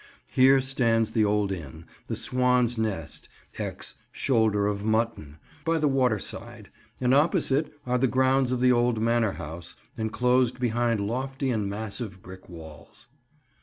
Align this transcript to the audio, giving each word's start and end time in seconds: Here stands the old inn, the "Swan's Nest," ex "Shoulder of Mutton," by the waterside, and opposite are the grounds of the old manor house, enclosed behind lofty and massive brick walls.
Here 0.31 0.61
stands 0.61 1.11
the 1.11 1.23
old 1.23 1.51
inn, 1.51 1.85
the 2.07 2.15
"Swan's 2.15 2.75
Nest," 2.75 3.29
ex 3.59 3.93
"Shoulder 4.11 4.65
of 4.65 4.83
Mutton," 4.83 5.37
by 5.63 5.77
the 5.77 5.87
waterside, 5.87 6.71
and 6.99 7.13
opposite 7.13 7.71
are 7.85 7.99
the 7.99 8.07
grounds 8.07 8.51
of 8.51 8.61
the 8.61 8.71
old 8.71 8.99
manor 8.99 9.33
house, 9.33 9.77
enclosed 9.95 10.59
behind 10.59 11.01
lofty 11.05 11.51
and 11.51 11.69
massive 11.69 12.23
brick 12.23 12.49
walls. 12.49 13.09